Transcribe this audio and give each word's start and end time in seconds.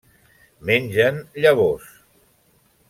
Mengen 0.69 1.21
llavors. 1.43 1.93